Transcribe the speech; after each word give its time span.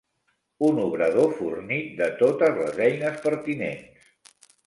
Un 0.67 0.79
obrador 0.83 1.35
fornit 1.41 1.91
de 2.01 2.07
totes 2.23 2.57
les 2.63 2.81
eines 2.87 3.23
pertinents. 3.29 4.11